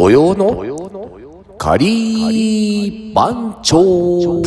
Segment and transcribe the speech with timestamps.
[0.00, 0.64] 土曜の
[1.58, 4.40] 仮番長。
[4.40, 4.44] っ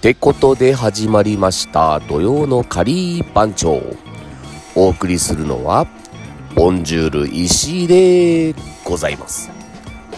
[0.00, 3.82] てことで始まりました土曜の仮番長。
[4.76, 5.88] お送りするのは
[6.54, 8.54] ボンジュール石井で
[8.84, 9.50] ございます。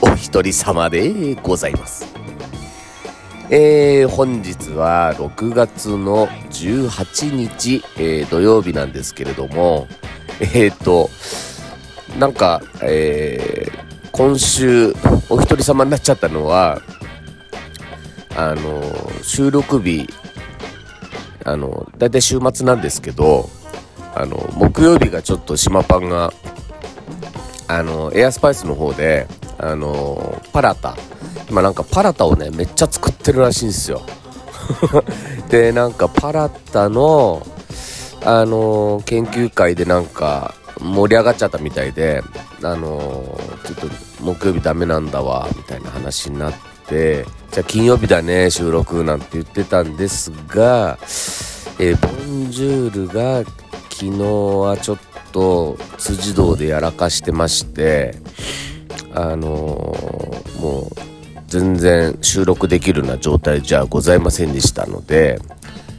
[0.02, 2.21] お一人様でございます。
[3.54, 9.88] えー、本日は6月の18日、えー、土曜日なんですけれども
[10.40, 11.10] えー、っと
[12.18, 14.94] なんか、えー、今週
[15.29, 16.80] お一人様になっちゃったのは
[18.34, 18.82] あの
[19.22, 20.08] 収録日
[21.44, 23.50] あの大体週末なんですけど
[24.14, 26.32] あの木曜日がちょっと島パンが
[27.68, 29.26] あのエアスパイスの方で
[29.58, 30.96] あのパラタ
[31.52, 34.00] 今なんかパラタをねめっちゃ作ってるらしいんですよ。
[35.50, 37.46] でなんかパラタの
[38.24, 42.22] あの研究会でなんか盛り上がっちゃったみたいで
[42.62, 43.86] あのちょっと
[44.20, 46.54] 木曜日ダメなんだわみたいな話になっ
[46.86, 50.98] てじゃあ金曜日だね収録なんて言ってたんですが、
[51.78, 52.08] えー、ボ
[52.46, 53.44] ンジュールが
[53.90, 54.98] 昨日はちょっ
[55.32, 58.14] と辻堂でやらかしてまして
[59.12, 61.11] あのー、もう
[61.53, 65.39] 全然収録できるような状態じゃございませんでしたので、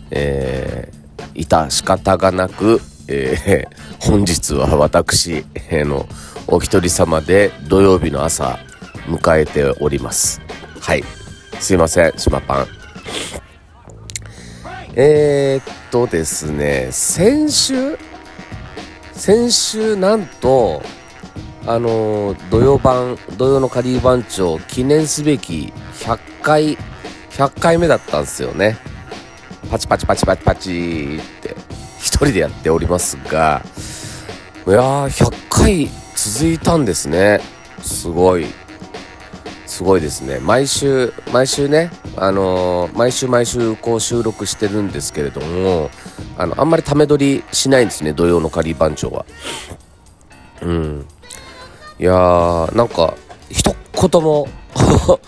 [0.09, 6.08] えー、いた仕方がなく、えー、本日は私、えー、の
[6.48, 8.58] お一人様で土曜日の朝
[9.06, 10.42] 迎えております。
[10.81, 11.04] はい。
[11.59, 12.68] すいません島パン。
[14.96, 17.96] えー、っとですね先週？
[19.14, 20.81] 先週なんと
[21.66, 26.78] あの土曜版土曜のカリー番長記念すべき100回
[27.31, 28.78] 100回目だったんですよね。
[29.69, 31.56] パチパチパチパチパチって
[32.00, 33.64] 一人でやっておりますが。
[34.68, 37.40] いやー100回続いたんですね。
[37.81, 38.45] すごい。
[39.66, 40.40] すごいですね。
[40.40, 45.90] 毎週毎週ねあのー、毎週毎週こう収録してるんですけれども
[46.38, 49.25] あのあんまりため撮りしないんですね土曜のカリー番長は。
[50.62, 51.07] うん。
[52.00, 53.14] いやーなんか
[53.50, 53.76] 一
[54.09, 54.48] 言も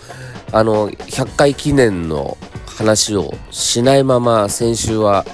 [0.52, 5.24] あの100回記念の話をしないまま先週は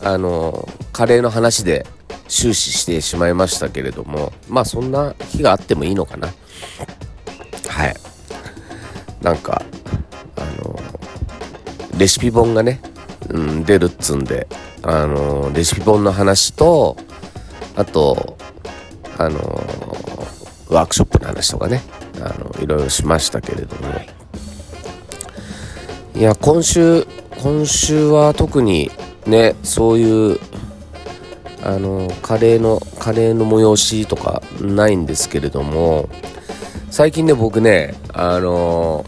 [0.00, 1.86] あのカレーの話で
[2.28, 6.28] 終始してしまいましたけれどもまあそんな日があってもいいのかな。
[7.68, 7.96] はい。
[9.22, 9.62] なんか
[10.36, 10.78] あの
[11.98, 12.80] レシピ本がね、
[13.28, 14.46] うん、出るっつんで
[14.82, 16.96] あのレシピ本の話と
[17.74, 18.36] あと
[19.18, 19.40] あの
[20.68, 21.82] ワークショップの話とかね。
[22.20, 23.92] あのいろいろしましたけれども。
[26.14, 27.06] いや今週
[27.40, 28.90] 今週は特に
[29.26, 30.40] ねそういう
[31.62, 36.08] あのカレーのカレーの催しとかないんですけれども
[36.90, 39.04] 最近ね僕ねあの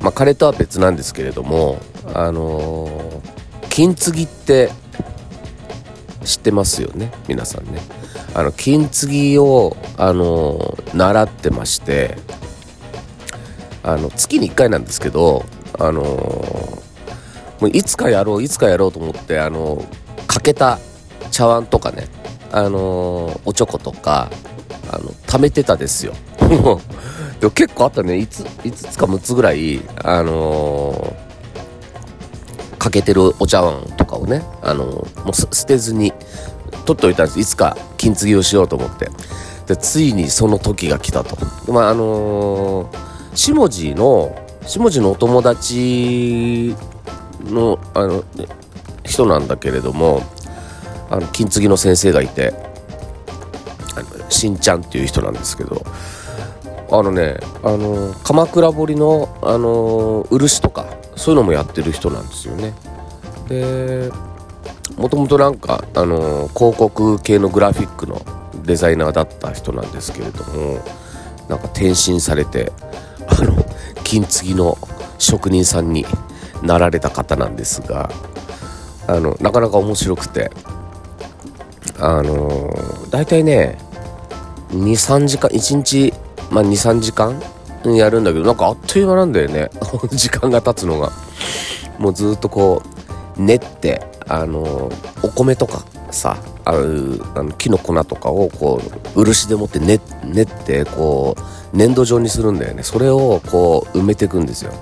[0.00, 1.78] まあカレーとは別なんですけれども
[2.12, 3.22] あの
[3.68, 4.70] 金継ぎって
[6.24, 7.12] 知ってますよね？
[7.28, 7.80] 皆さんね。
[8.34, 12.16] あの金継ぎをあの習ってまして
[13.82, 15.44] あの月に1回なんですけど
[15.78, 19.84] あのもういつかやろういつかやろうと思ってあの
[20.26, 20.78] かけた
[21.30, 22.08] 茶碗とかね
[22.52, 24.30] あのおちょことか
[24.92, 26.14] あの貯めてたですよ。
[27.40, 28.14] でも結構あったね。
[28.14, 31.16] 5, 5つか6つぐらいあの
[32.78, 36.12] かけてるお茶碗とかをねあのもう捨てずに
[36.94, 37.40] 取っておいたんです。
[37.40, 39.10] いつか金継ぎをしようと思って。
[39.66, 41.36] でついにその時が来たと。
[41.72, 42.96] まああのー、
[43.34, 44.36] 下地の
[44.66, 46.74] 下地のお友達
[47.44, 48.24] のあの
[49.04, 50.22] 人なんだけれども
[51.10, 52.52] あの金継ぎの先生がいて
[53.96, 55.84] あのしんちゃんっていう人なんですけど
[56.92, 60.86] あのねあの鎌倉彫のあの漆とか
[61.16, 62.72] そういうのもやってる人なんですよね。
[63.48, 64.10] で
[64.96, 68.22] もともとなんか、あのー、広告系のグラフィックの
[68.64, 70.80] デザイナーだった人なんですけれども
[71.48, 72.72] なんか転身されて
[73.26, 73.64] あの
[74.04, 74.76] 金継ぎの
[75.18, 76.04] 職人さんに
[76.62, 78.10] なられた方なんですが
[79.06, 80.50] あのなかなか面白くて
[81.98, 83.78] あのー、大体ね
[84.70, 86.14] 23時間1日、
[86.50, 87.40] まあ、23時間
[87.84, 89.70] やるんだけどなんかあっという間なんだよね。
[90.12, 91.10] 時間が経つのが。
[91.98, 92.82] もうずっとこ
[93.36, 94.90] う練ってあの
[95.24, 98.80] お米とかさあの木の粉とかをこ
[99.16, 101.34] う漆でもって練練ってこ
[101.74, 102.84] う粘土状にするんだよね。
[102.84, 104.72] それをこう埋めていくんですよ。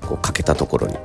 [0.00, 0.96] こうかけたところに。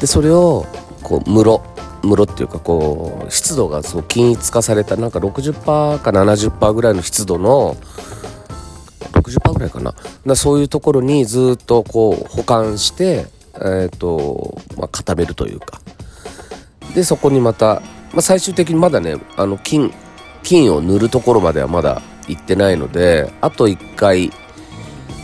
[0.00, 0.66] でそれを
[1.02, 1.68] こう室
[2.02, 7.76] 室っていうかこう湿度がそう均一化されたなんか60%か70%ぐらいの湿度の
[9.12, 9.94] 60%ぐらいかな。
[10.24, 13.26] なそういうところにずっとこう保管して
[13.56, 15.80] え、ー、と、まあ、固めるというか。
[16.94, 17.82] でそこにまた、
[18.12, 19.92] まあ、最終的にまだねあの金
[20.42, 24.30] 金を塗るところまではまだ行ってないのであと1回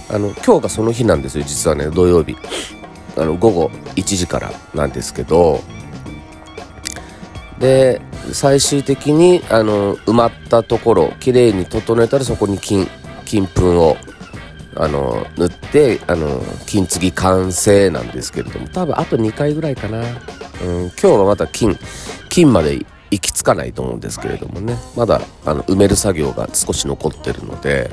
[0.08, 2.36] あの今日がその日なんですよ実はね土曜日。
[3.16, 5.60] あの午後1時からなんですけど。
[7.58, 8.00] で
[8.32, 12.88] 最終的にあの埋まったところきれいに整えたらそこに金
[13.26, 13.98] 金粉を
[14.76, 21.76] あの塗ってあの金継ぎ完成なんですけれども多分あと2回ぐらいかな、うん、今日はまだ金
[22.28, 22.76] 金まで
[23.10, 24.76] 行き着かないと思うんですけれどもね。
[24.96, 27.90] まだあの埋める作業が少し残ってるので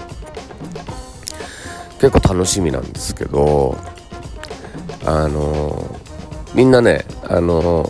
[2.00, 3.76] 結構楽しみなんですけど
[5.06, 6.00] あの
[6.54, 7.90] みんなねあの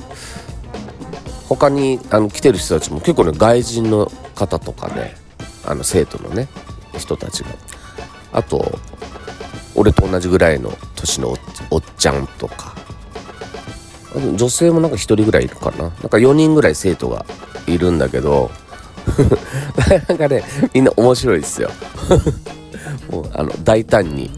[1.50, 5.16] 他にあの来てる人たちも結構ね外人の方とかね
[5.66, 6.48] あの生徒のね
[6.98, 7.50] 人たちが
[8.38, 8.78] あと
[9.74, 11.36] 俺と同じぐらいの年の
[11.72, 12.76] おっちゃんとか。
[14.36, 15.78] 女性もなんか1人ぐらいいるかな。
[15.78, 17.26] なんか4人ぐらい生徒が
[17.68, 18.50] いるんだけど
[20.08, 20.44] なんかね
[20.74, 21.72] みんな面白いですよ。
[23.12, 24.32] もうあの大胆に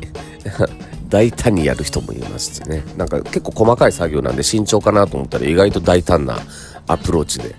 [1.08, 2.84] 大胆にやる人もいますしね。
[2.98, 6.40] なんか結構細かい作業なんで慎重かなと思ったら意外と大胆な
[6.88, 7.56] アプローチで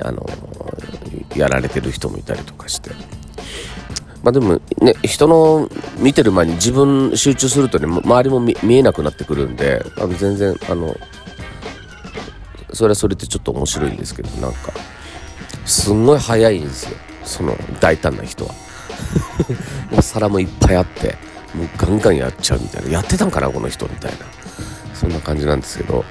[0.00, 0.28] あの
[1.36, 2.90] やられてる人もいたりとかして。
[4.24, 5.68] まあでもね人の
[5.98, 10.96] 見てる前に自分集中するとね周りも見えなくなってくるんであの全然あの
[12.72, 14.72] それはそれでちょっと面白いんですけどなんか
[15.66, 16.96] すんごい早いんですよ。
[17.22, 18.52] その大胆な人は。
[19.90, 21.16] もう皿もいっぱいあって
[21.54, 22.90] もうガンガンやっちゃうみたいな。
[22.90, 24.18] やってたんかなこの人みたいな。
[24.94, 26.04] そんな感じなんですけど。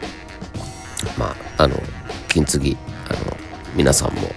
[1.17, 1.75] まああの
[2.29, 2.77] 金継ぎ
[3.09, 3.37] あの
[3.75, 4.29] 皆さんも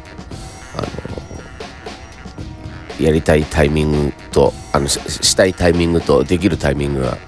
[3.01, 7.19] やりたいタイミングとあのしたいタイミングとできるタイミングは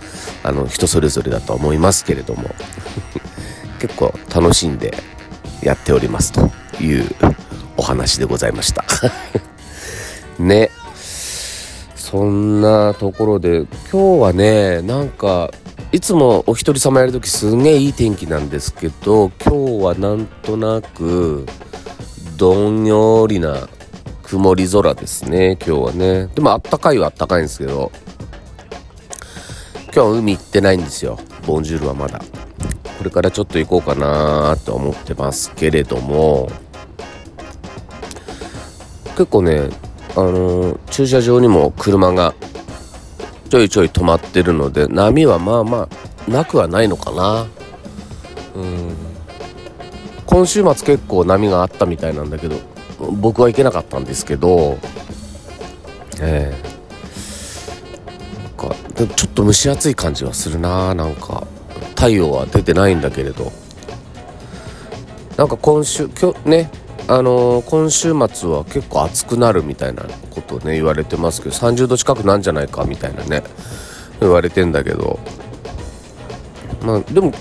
[0.42, 2.50] あの人それぞれだと思いますけれども
[3.80, 4.96] 結構楽しんで
[5.62, 6.50] やっておりますと
[6.80, 7.08] いう
[7.76, 8.84] お話でございました。
[10.38, 10.70] ね。
[11.96, 15.50] そんなところで今日はねなんか
[15.92, 21.44] いつもお一人様やるときすんげえいい天気なんですけど今日はなんとなく
[22.38, 23.68] どんよりな
[24.28, 26.26] 曇り空ですね今日はね。
[26.34, 27.90] でもあったかいはあったかいんですけど
[29.84, 31.18] 今日は海行ってないんですよ。
[31.46, 32.20] ボンジュールはまだ。
[32.98, 36.50] これからちょっと行こうかなと思ってますけれども。
[39.16, 39.70] 結構ね
[40.14, 42.34] あのー、駐車場にも車が
[43.48, 45.88] ちょいちょい止まってるので波はまあま
[46.26, 47.46] あなくはないのかな。
[48.54, 48.94] うん。
[50.26, 52.56] 今週末結構波があったみたいなんだけど
[52.98, 54.78] 僕は行けなかったんですけど
[56.20, 58.74] えー、なんか
[59.14, 61.46] ちょっと蒸し暑い感じはするななんか。
[61.98, 63.50] 太陽は出てないんだけれど。
[65.36, 66.70] なんか今週今日ね
[67.08, 73.42] あのー、今週末は結構暑くなるみたいなことね言われてますけど30度近くなんじゃないかみたいなね
[74.20, 75.18] 言われてんだけど。
[76.82, 77.32] まあでも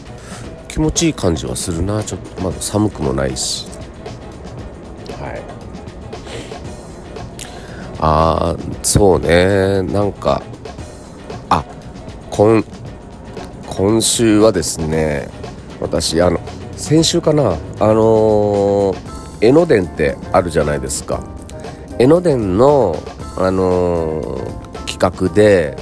[0.68, 2.42] 気持ちいい感じはするなちょっと。
[2.42, 3.68] まだ寒くもないし。
[8.10, 9.82] ああそうね。
[9.84, 10.42] なんか
[11.50, 11.66] あ
[12.30, 12.64] 今
[13.68, 15.28] 今週はですね
[15.82, 16.40] 私あの
[16.78, 18.98] 先週かなあのー、
[19.42, 21.22] 江ノ電ってあるじゃないですか。
[22.00, 22.96] 江ノ電の
[23.36, 25.76] あのー、企画で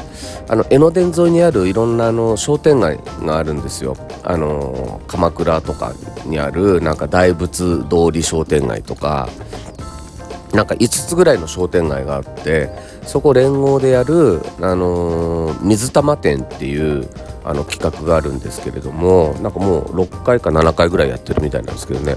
[0.49, 3.95] あの江ノ電沿いにあるいろんなあの商店街があるんですよ。
[4.23, 5.93] あのー、鎌倉とか
[6.25, 9.29] にあるなんか大仏通り商店街とか
[10.55, 12.69] なんか5つぐらいの商店街があって
[13.03, 17.09] そこ連合でやる、あのー、水玉店っていう
[17.43, 22.15] あの企画があるんですけれどもなんかもう6回か7回ぐらいやってるみたいなんですけどね。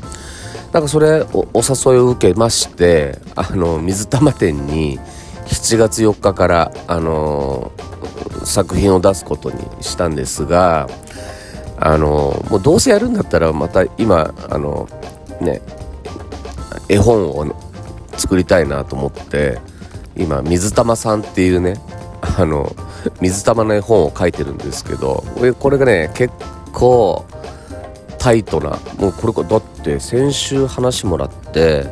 [0.72, 4.98] なんかそれお誘いを受けましてあの水玉店に
[5.46, 10.88] 7月4日から、あのー、作品を出すことにしたんですが
[11.78, 14.88] あのー、もうどうせやるんだったらまた今あの
[15.40, 15.62] ね
[16.88, 17.67] 絵本を
[18.28, 19.58] 作りたいなと思って
[20.14, 21.80] 今水玉さんっていうね
[22.36, 22.76] あの
[23.22, 25.24] 水玉の絵本を書いてるんですけど
[25.58, 26.34] これがね結
[26.74, 27.24] 構
[28.18, 31.86] タイトなもうこれだって先週話もらって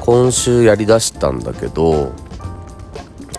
[0.00, 2.12] 今週やりだしたんだけど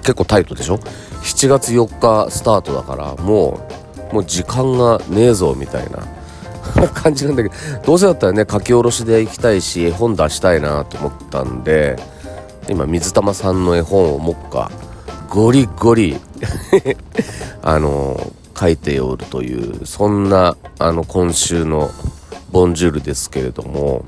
[0.01, 3.59] 結構タイトでしょ？7月4日スタートだからも
[4.11, 6.05] うもう時間がねえぞみたいな。
[6.93, 7.55] 感じなんだけど
[7.85, 11.97] どうせだったらね書き下ろしで行きたいし絵本出したいなと思ったんで
[12.69, 14.71] 今水玉さんの絵本をもっか
[15.29, 16.17] ゴリゴリ
[17.61, 21.91] あの書いておるというそんなあの今週の
[22.51, 24.05] ボンジュールですけれども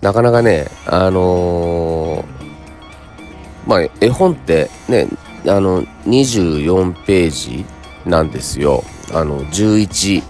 [0.00, 2.24] なかなかねあの、
[3.66, 5.08] まあ絵本ってね
[5.46, 7.64] あの24ページ
[8.06, 8.84] なんですよ。
[9.12, 10.22] あの11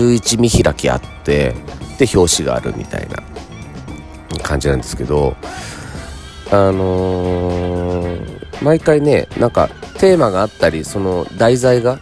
[0.00, 1.54] 11見開きあって
[1.98, 3.22] で表紙があるみたいな
[4.42, 5.36] 感じなんですけど
[6.50, 11.98] あのー、毎回ねなんかテーマがあったりその題材が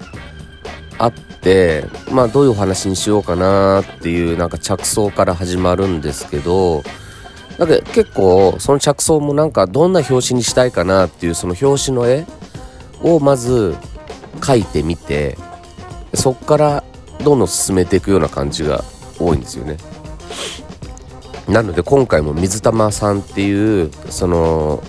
[0.98, 6.82] あってまあどういうお話にしようかなっていうなんか着想から始まるんですけど
[7.58, 12.26] なんか結構その着想もなんかどんな表紙にしたいかなっていうその表紙の絵
[13.02, 13.76] をまず
[14.40, 15.36] 描いてみて
[16.14, 16.84] そっから
[17.22, 18.84] どんどん進めていくような感じが
[19.18, 19.76] 多いんですよね。
[21.48, 24.82] なので今回も水玉さんっていうその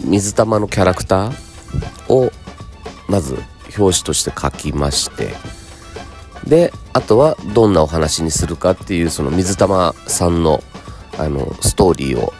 [0.00, 2.30] 水玉のキャラクターを
[3.08, 3.34] まず
[3.78, 5.34] 表紙として書きまして
[6.46, 10.62] であとはどんなお話にするかっていうその水玉さんの
[11.18, 12.32] あのストーリーを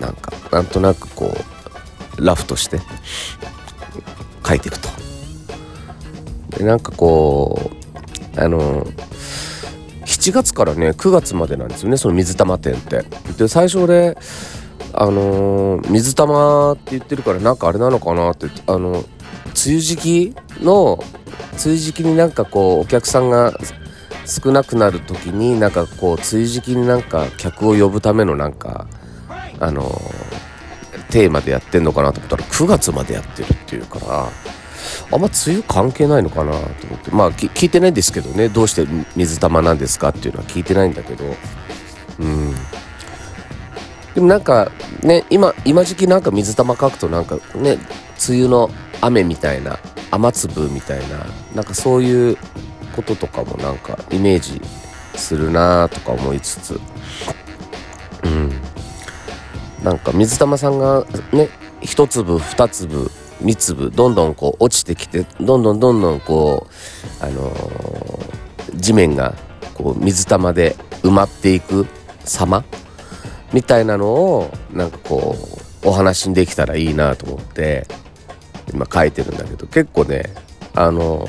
[0.00, 1.32] なんかなんとなくこ
[2.18, 2.80] うラフとして
[4.46, 4.88] 書いていくと。
[6.56, 7.81] でなんかこう
[8.36, 8.84] あの
[10.04, 13.04] 7月からね9月までなんですよねその水玉店って。
[13.36, 14.16] で最初で
[14.94, 19.04] あの、水玉って言ってるからなんかあれなのかなってあの梅
[19.66, 21.02] 雨時期の
[21.52, 23.58] 梅雨時期になんかこうお客さんが
[24.26, 28.86] 少なくなる時になんかこう梅雨時期になんか客を呼ぶためのなんか
[29.60, 29.90] あの、
[31.10, 34.28] テーマでやってんのかなと思ったら9月までやってるっていうから
[35.10, 37.10] あんま梅雨関係ないのかなと思って。
[37.10, 38.48] まあ聞いてないんですけどね。
[38.48, 41.24] どうして水玉なんですかっていうのは聞いてないんだけど。
[42.18, 42.54] うん。
[44.14, 44.70] でもなんか
[45.02, 47.78] ね今今時期なんか水玉書くとなんかね
[48.28, 49.78] 梅雨の雨みたいな
[50.10, 52.36] 雨粒みたいななんかそういう
[52.94, 54.60] こととかもなんかイメージ
[55.14, 56.80] するなとか思いつつ。
[58.24, 58.52] うん。
[59.82, 61.48] なんか水玉さんがね
[61.80, 63.10] 一粒二粒
[63.42, 66.66] 三粒どんどんこう落ちてきてどんどんどんどんこ
[67.20, 69.34] うあのー、地面が
[69.74, 71.86] こう水玉で埋まっていく
[72.24, 72.64] 様
[73.52, 75.36] みたいなのをなんかこ
[75.84, 77.86] うお話にできたらいいなと思って
[78.72, 80.24] 今書いてるんだけど結構ね
[80.74, 81.28] あの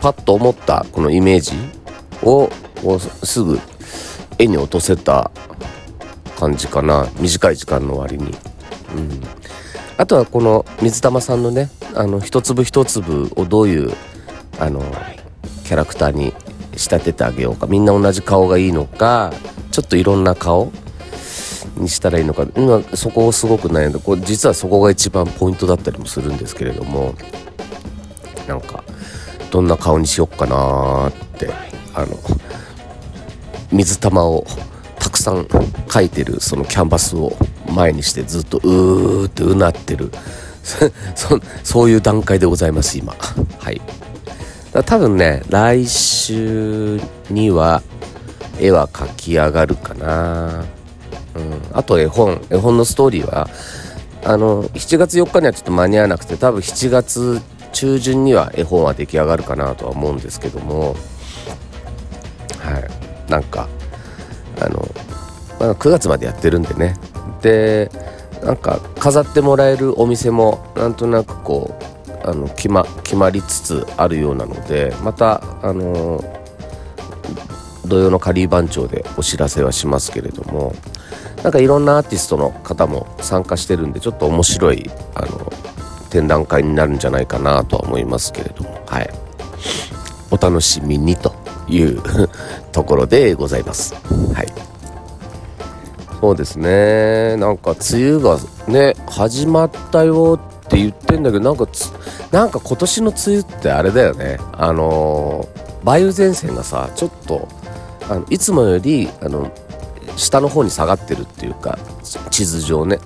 [0.00, 1.52] パッと思ったこのイメージ
[2.22, 2.50] を
[2.98, 3.60] すぐ
[4.38, 5.30] 絵に落とせた
[6.36, 8.34] 感じかな短い時間の割に。
[8.94, 9.20] うん、
[9.96, 13.92] あとはこの水玉さんのねあの一粒一粒をどういう
[14.58, 14.80] あの
[15.64, 16.32] キャラクターに
[16.76, 19.32] 仕立ててあげようかみんな同じ顔がいいのか
[19.70, 20.72] ちょっといろんな顔
[21.76, 27.14] にしたらいいのか今そこをすごく悩んでこれ実はそこが一番ポイントだったりもするんですけれども
[28.46, 28.84] なんか
[29.50, 31.50] どんな顔にしよっかなって
[31.94, 32.16] あの
[33.70, 34.44] 水玉を
[34.98, 37.32] たくさん描いてるそのキャンバスを
[37.70, 40.10] 前にしてずっとうーってうなってる。
[41.14, 43.14] そそういう段階でございます今。
[43.58, 43.80] はい。
[44.84, 47.82] 多分ね来週には
[48.58, 50.64] 絵は描き上がるかな。
[51.34, 51.62] うん。
[51.72, 52.40] あと絵本。
[52.50, 53.48] 絵本のストーリーは
[54.24, 57.40] あの7月4日にはちょっと間に合わなくて多分7月
[57.72, 60.94] 中旬には絵本は出来上がるかなとは思うんですけども。
[62.58, 63.30] はい。
[63.30, 63.68] なんか
[64.60, 64.88] あの、
[65.58, 66.94] まあ、9月までやってるんでね。
[67.42, 67.90] で
[68.42, 76.22] なんか飾ってもらえるお店もなんとなくこうあの決ま決まりつつあるようなのでまたあの
[77.86, 80.72] 土曜のカリー番長でお知らせはしますけれども
[81.42, 85.52] なんかいろんなアーティストの方も参加してるんでちょっと面白いあの
[86.10, 89.10] 展覧会になるんじゃないかなとは思いますけれどもはい。
[90.32, 91.34] お楽しみにと
[91.68, 92.02] いう
[92.72, 93.94] ところでございます。
[94.34, 94.71] はい。
[96.22, 97.36] そうですね。
[97.36, 98.38] なんか梅雨が
[98.68, 101.66] ね始まったよって言ってんだけどなんか
[102.30, 104.38] なんか今年の梅雨ってあれだよね。
[104.52, 107.48] あのー、梅雨前線がさちょっと
[108.08, 109.50] あのいつもよりあの
[110.16, 111.76] 下の方に下がってるっていうか
[112.30, 113.00] 地図上ね。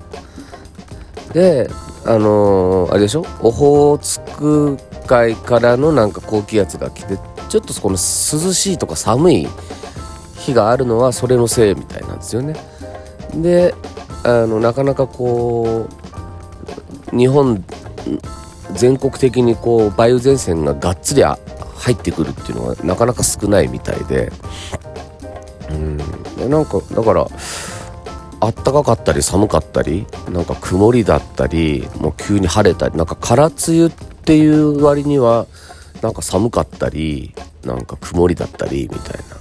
[1.33, 1.67] で
[2.05, 3.25] あのー、あれでしょ？
[3.41, 7.17] オホーツク海からのなんか高気圧が来て
[7.49, 9.47] ちょっとこの涼しいとか寒い
[10.35, 12.76] 日があるのはそれのせいみたいなんですよね。
[13.41, 13.73] で
[14.23, 15.87] あのなかなかこ
[17.11, 17.63] う日本
[18.73, 21.37] 全国的にこう梅雨前線ががっつり入
[21.93, 24.31] ってくるっていうのがなかなか少ないみたいで。
[25.69, 25.97] うん。
[26.49, 27.27] なんかだから
[28.39, 35.47] あったかかったり寒かったりなんか曇りだったりもう急に晴れたりなんか空梅雨っていう割には
[36.01, 37.33] なんか寒かったり
[37.65, 39.37] なんか曇りだったりみたいな。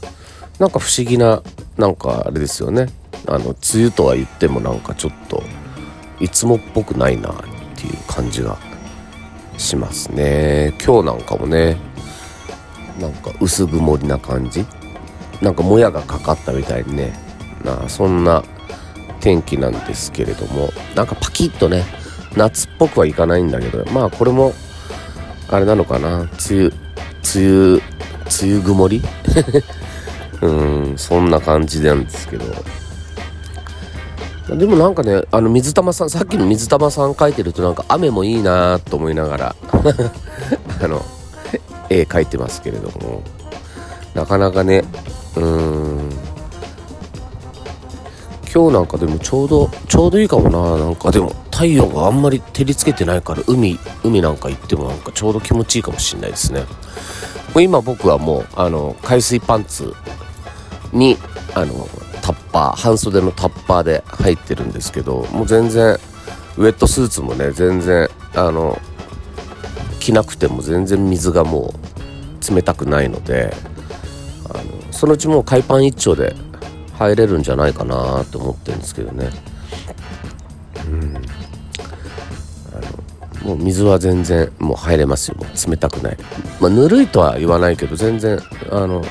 [0.58, 1.42] なんか不思議な
[1.76, 2.88] なんかあれですよね。
[3.26, 5.42] あの梅雨とは言ってもなんかちょっと
[6.20, 7.34] いつもっぽくないなっ
[7.76, 8.56] ていう感じが
[9.58, 10.74] しますね。
[10.84, 11.76] 今日なんかもね
[13.00, 14.64] なんか薄曇りな感じ？
[15.42, 17.12] なんかもやがかかったみたいにね。
[17.64, 18.42] なそんな
[19.20, 20.70] 天気なんですけれども。
[20.94, 21.84] なんかパキッとね
[22.36, 23.84] 夏っぽくはいかないんだけど。
[23.92, 24.52] まあこれも
[25.48, 26.20] あれなのかな？
[26.20, 26.72] 梅雨梅
[27.34, 27.82] 雨梅
[28.42, 29.02] 雨曇り？
[30.42, 30.46] う
[30.92, 32.44] んそんな感じなんですけど。
[34.48, 39.56] でもなんかねあの水玉さんさっきの水玉さん描いてるとなんか雨もいいなと思いながら
[40.82, 41.04] あの
[41.90, 43.22] 絵描いてますけれども。
[44.16, 44.82] なかなかね
[45.36, 46.10] うん。
[48.52, 50.82] 今日なんかでもちょうどちょうどいいかもな。
[50.82, 56.64] なんかでも太陽があんまり照りつけてないから海海なんか行ってもなんかちょうど気持ちいいかもしれないですね。
[57.60, 59.92] 今僕はもうあの海水パンツ
[60.92, 61.18] に
[61.54, 61.86] あの
[62.56, 65.98] パー半袖のタッパーで入ってるんですけどもう全然
[66.56, 68.80] ウェットスーツもね全然あの
[70.00, 71.74] 着なくても全然水がも
[72.50, 73.52] う冷たくないので
[74.48, 76.34] あのそのうちもう海パン一丁で
[76.94, 79.28] 入れるんじゃないかなと思ってるんですけどね。
[80.86, 81.16] うん。
[82.72, 85.36] あのもう水は全然もう入れますよ。
[85.68, 86.16] 冷たくない。
[86.58, 88.38] まあぬるいとは言わないけど全然
[88.70, 89.04] あの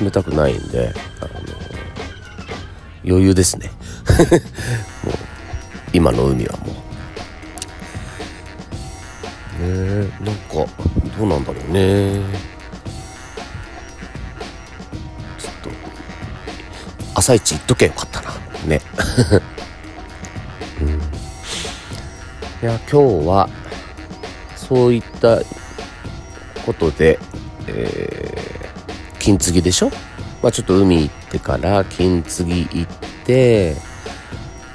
[0.00, 1.31] 冷たくないんであ
[3.04, 3.70] 余裕ですね。
[5.04, 5.14] もう
[5.92, 6.74] 今の海はもう。
[9.62, 10.54] ねえなんか
[11.18, 12.20] どうなんだろうね。
[15.38, 15.70] ちょっと
[17.14, 18.32] 朝一行っとけよかったな。
[18.66, 18.80] ね、
[20.80, 20.92] うん、い
[22.62, 23.48] や今日は
[24.56, 25.40] そういった
[26.64, 27.18] ことで、
[27.66, 29.90] えー、金継ぎでしょ？
[30.42, 32.86] まあちょっと海行っててから金継ぎ行っ
[33.24, 33.74] て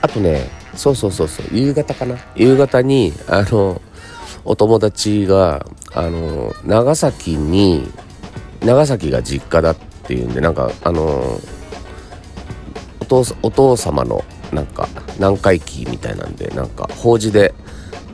[0.02, 2.17] あとねそうそうそうそう夕方かな。
[2.36, 3.82] 夕方にあの
[4.43, 7.91] お友達があの長崎に
[8.62, 11.39] 長崎が実家だっていうんでなんかあの
[13.02, 17.54] お父お父様のなんか南海期みたいなんでなんか法事で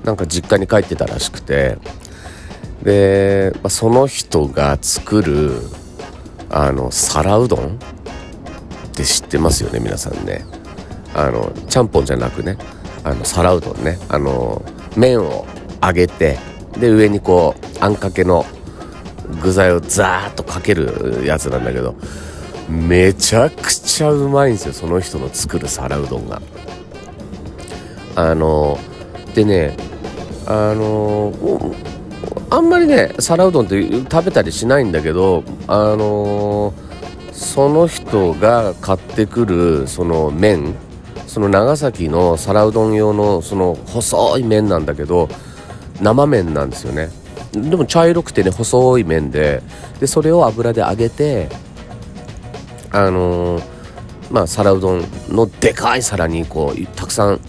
[0.03, 1.77] なんか実家に帰ってたらしくて
[2.81, 5.61] で、まあ、その人が作る
[6.49, 7.79] あの皿うどん
[8.93, 10.45] って知ってますよね皆さんね。
[11.15, 12.57] あのちゃんぽんじゃなくね
[13.03, 13.97] あの皿うどんね。
[14.07, 14.63] あの
[14.95, 15.45] 麺を
[15.81, 16.37] 揚げて
[16.79, 18.45] で上にこうあんかけの
[19.41, 21.95] 具材をザーッとかけるやつなんだけど
[22.69, 26.41] めちゃくちゃうまいんですよその人の作る皿うどんが。
[28.15, 28.77] あの
[29.33, 29.75] でね
[30.45, 31.33] あの
[32.51, 36.73] あんまりね皿うどんって食べたりしないんだけどあの
[37.43, 40.73] その人が買ってくるその麺
[41.27, 45.29] その長崎の皿うどん用のその細い麺なんだけど
[46.01, 47.09] 生麺なんですよね。
[47.51, 49.61] でも茶色くてね細い麺で
[49.99, 51.49] でそれを油で揚げて
[52.91, 53.63] あのー、
[54.31, 57.39] まあ皿うどんのでかい皿にこうたくさん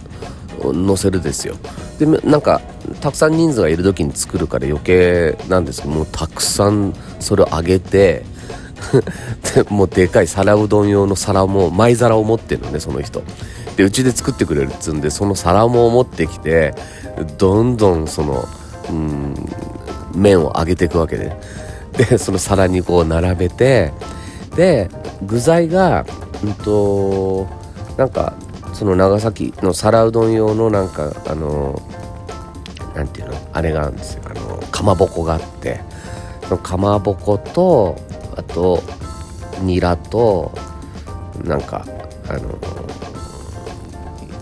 [0.62, 1.54] 乗せるですよ。
[1.98, 2.60] でなんか
[3.00, 8.24] たくさん人数がいる時に作るから余計なんですけどもうたくさんそれを揚げて
[9.70, 13.22] もうでかい皿うどん用の皿も前皿を持ってるのねその人。
[13.76, 16.74] でうちで作ってくれるっつうんでその皿も持ってきて
[17.38, 18.48] どんどんその
[18.88, 19.34] うん
[20.14, 21.36] 麺を揚げていくわけで。
[21.96, 23.92] でその皿にこう並べて
[24.56, 24.90] で
[25.22, 26.04] 具材が
[26.42, 27.46] うんと
[27.96, 28.34] なんか
[28.72, 31.80] その長崎の皿うどん用のなんかあの
[32.96, 33.34] なんていうの？
[33.52, 34.22] あれがあるんですよ。
[34.24, 35.80] あのかまぼこがあって。
[36.48, 37.96] そのかまぼこと
[38.36, 38.82] あと
[39.60, 40.52] ニラと
[41.44, 41.86] なんか
[42.28, 42.58] あの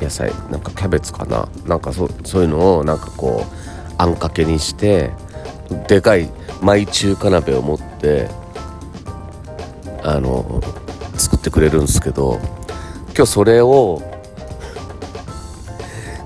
[0.00, 1.48] 野菜なんかキャベツかな。
[1.66, 5.10] なんかそそういうのをなんかこうあんかけにして
[5.88, 6.28] でかい
[6.60, 8.28] マイ中華鍋を持って
[10.02, 10.60] あの
[11.16, 12.40] 作ってくれるんですけど
[13.14, 14.02] 今日それを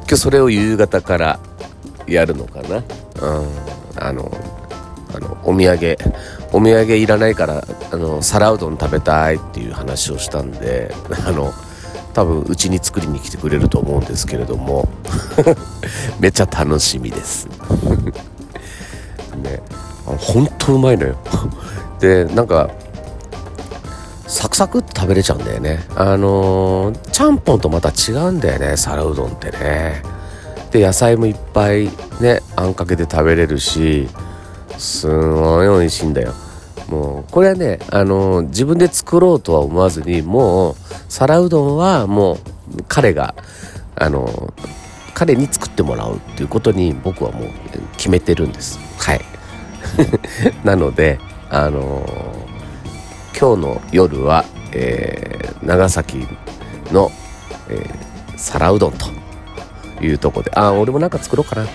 [0.01, 1.41] 今日それを夕方から
[2.07, 2.77] やるのかな。
[2.77, 2.85] うん。
[3.99, 4.31] あの
[5.15, 5.97] あのお土産。
[6.53, 10.95] お土産いらないからあの皿うどん食べたいっていう話をしたんで
[11.27, 11.53] あの
[12.15, 14.89] 多分うちに作りに来てくれると思うんですけれども
[16.19, 17.47] めっちゃ楽しみです。
[19.43, 19.61] ね。
[20.07, 21.17] 本当うまいのよ。
[22.01, 22.71] でなんか
[24.27, 25.85] サクサクって食べれちゃうんだよね。
[25.95, 30.03] あの、ちゃんぽんとまた違うんだよね皿うどんってね。
[30.71, 34.09] で野菜もいっぱいねあんかけて食べれるし
[34.79, 36.33] すごい美味しいんだよ。
[36.89, 40.77] もうこれはねあの、自分で作ろうとは思わずにもう
[41.09, 42.39] 皿うどんはもう
[42.89, 43.35] 彼が
[43.97, 44.53] あの、
[45.15, 47.51] 彼に作ってもらうっていうことに僕はもう
[47.97, 48.79] 決めてるんです。
[48.99, 49.21] はい。
[50.65, 52.05] なのであの
[53.39, 56.27] 今日の夜は、えー、長崎
[56.93, 57.11] の、
[57.69, 59.07] えー、皿うどんと
[60.03, 60.51] いうとこで。
[60.55, 61.67] あ俺もなんか作ろうかな。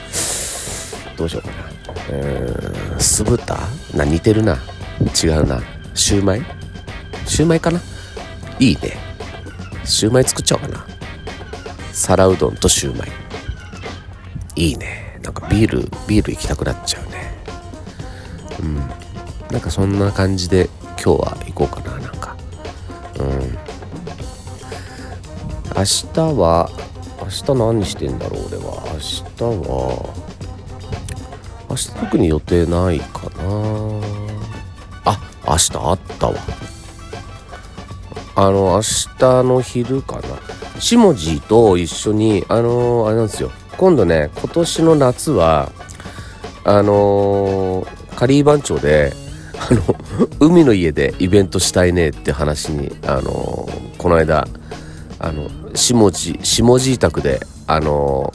[1.18, 1.56] どうしようかな、
[3.00, 3.58] 酢豚？
[3.96, 4.58] な似てるな。
[5.24, 5.62] 違うな。
[5.94, 6.42] シューマイ？
[7.26, 7.80] シューマイかな？
[8.60, 8.98] いいね。
[9.84, 10.86] シューマイ作っちゃおうかな。
[11.94, 13.12] 皿うどんとシューマイ。
[14.56, 15.20] いいね。
[15.24, 17.34] なんかビールビール行きたくなっちゃうね。
[18.60, 18.78] うん。
[19.52, 20.70] なんかそんな感じで
[21.04, 21.98] 今日は行こうかな。
[22.00, 22.36] なんか。
[23.20, 23.58] うん。
[25.76, 26.08] 明日
[26.40, 26.70] は
[27.20, 28.84] 明日何してんだろう俺は。
[28.94, 29.24] 明日
[29.68, 30.31] は
[31.72, 33.44] 明日特に予定ないかな。
[35.06, 36.34] あ明日あったわ。
[38.36, 38.82] あの明
[39.18, 40.22] 日の昼かな。
[40.80, 43.52] 下地と一緒にあのー、あれなんですよ。
[43.78, 45.72] 今度ね今年の夏は
[46.66, 49.14] あのー、カリー番長で
[49.58, 49.82] あの
[50.40, 54.48] 海の家でイベントしたいねって話にあのこの間
[55.20, 58.34] あの下地下地宅であの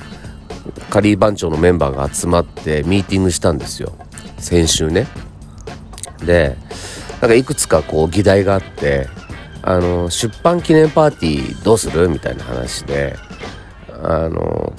[0.91, 3.93] カリー番長のメンバーが集まってミーティングしたんですよ。
[4.39, 5.07] 先週ね。
[6.25, 6.57] で
[7.21, 9.09] なんかいくつかこう議題があって
[9.63, 13.17] あの出版記念パーティーどうするみたいな話で
[14.03, 14.73] あの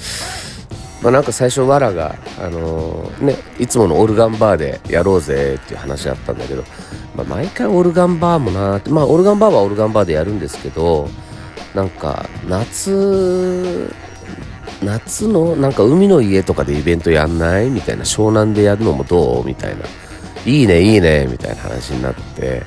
[1.02, 6.63] まあ、なんか最初わらが、あの、ね、いつものオルガンバーでやろうぜっていう話だったんだけど、
[7.15, 11.10] まあ、毎回オルガンバーもなってまあオルガンバーはオルガンバーでやるんですけど
[11.73, 13.91] なんか夏
[14.84, 19.84] 夏のなんか海の家とかでイベントやんないみたいな湘南でやるのもどうみたいな。
[20.45, 22.63] いいねいいねみたいな話になって。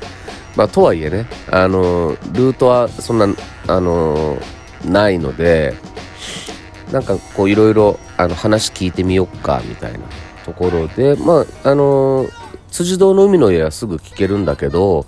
[0.56, 3.28] まあとはいえねあのルートはそんな
[3.68, 4.38] あの
[4.84, 5.74] ないので
[6.92, 10.00] なんかこういろいろ話聞いてみよっかみたいな
[10.44, 12.26] ところでまああの
[12.70, 15.06] 辻堂の海の家はすぐ聞けるんだけど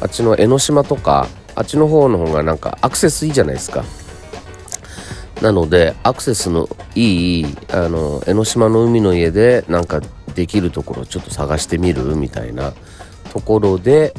[0.00, 3.84] あっちの江ノ島とかあっちの方の方がなんかアクセスいいじゃないですか。
[5.40, 10.00] なのでアクセスのいいあの江ノ島の海の家でなんか
[10.34, 12.14] できるところちょっと探してみる？
[12.14, 12.72] みたいな
[13.32, 14.14] ところで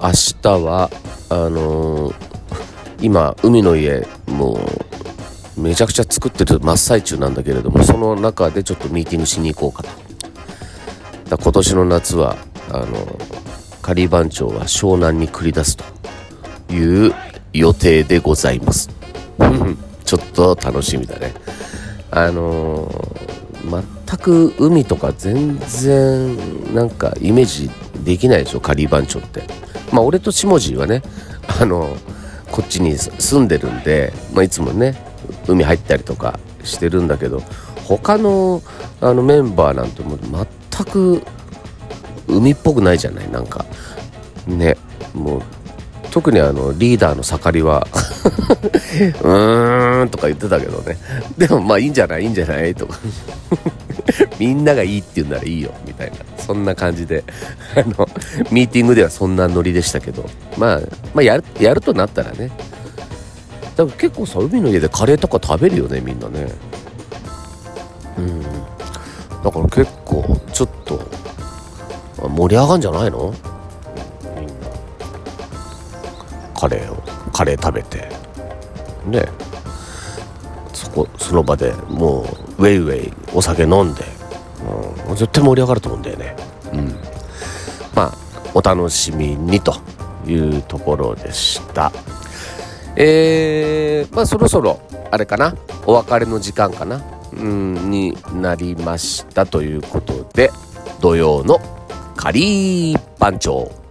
[0.00, 0.10] 明
[0.42, 0.90] 日は
[1.28, 2.14] あのー、
[3.00, 4.60] 今海の家も
[5.56, 9.88] うめちゃくちゃ作ってる真っ最中なんだけれどもその中でちょっとミーティングしに行こうかと。
[11.30, 12.36] だ今年の夏は
[12.70, 13.42] あのー
[13.82, 15.84] 仮番長は湘南に繰り出すと
[16.72, 17.12] いう
[17.52, 18.88] 予定でございます。
[20.12, 21.32] ちょっと楽しみだね。
[22.10, 27.70] あのー、全く海とか全然なんかイメージ
[28.04, 29.44] できないでしょカリー番長って。
[29.90, 31.00] まあ俺と下地はね
[31.58, 31.96] あの
[32.50, 35.02] こっちに住んでるんで、まあ、いつもね
[35.48, 37.42] 海入ったりとかしてるんだけど
[37.86, 38.60] 他の
[39.00, 41.22] あのメンバーなんてもう全く
[42.28, 43.64] 海っぽくないじゃないなんか。
[44.46, 44.76] ね
[45.14, 45.42] もう
[46.12, 50.98] 特にあのリーダーの盛りは うーんとか言ってたけどね。
[51.38, 52.24] でもまあいいんじゃない？
[52.24, 52.74] いいんじゃない？
[52.74, 52.98] とか。
[54.38, 56.16] みんながいいって言うならいいよみたいな。
[56.36, 57.24] そんな感じで。
[57.76, 58.06] あの
[58.50, 60.26] ミーティングではそんなノリでしたけど。
[60.58, 60.80] まあ、
[61.14, 62.50] まあ、やるやるとなったらね。
[63.74, 66.46] 多分結構さ海の家でカレーとか食べるよねみんなね。
[68.18, 68.42] うん。
[68.42, 71.00] だから結構ちょっと
[72.28, 73.34] 盛り上がんじゃないの？
[76.62, 78.08] カレーをカレー食べて。
[79.06, 79.24] ね
[80.72, 82.22] そこその場でも
[82.56, 84.04] うウェイウェイお酒飲んで、
[85.08, 86.36] うん、絶対盛り上がると思うんだよね。
[86.72, 86.88] うん。
[87.96, 88.14] まあ
[88.54, 89.74] お楽しみにと
[90.24, 91.90] いうところでした。
[92.94, 95.56] えー、まあそろそろあれかな。
[95.84, 97.02] お別れの時間かな。
[97.32, 99.46] うんになりました。
[99.46, 100.52] ということで
[101.00, 101.58] 土曜の
[102.14, 103.82] カリー番長。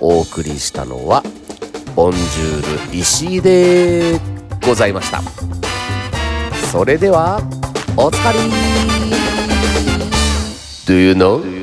[0.00, 1.24] お送りしたのは
[1.94, 4.20] ボンジュール石井で
[4.64, 5.20] ございました
[6.70, 7.40] それでは
[7.96, 8.38] お疲れ
[10.86, 11.57] Do you know?